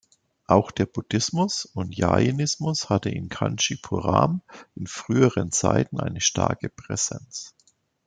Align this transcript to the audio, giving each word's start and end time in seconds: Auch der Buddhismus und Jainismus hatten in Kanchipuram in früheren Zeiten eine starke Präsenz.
Auch 0.47 0.71
der 0.71 0.87
Buddhismus 0.87 1.65
und 1.65 1.95
Jainismus 1.95 2.89
hatten 2.89 3.09
in 3.13 3.29
Kanchipuram 3.29 4.41
in 4.73 4.87
früheren 4.87 5.51
Zeiten 5.51 5.99
eine 5.99 6.21
starke 6.21 6.69
Präsenz. 6.69 7.53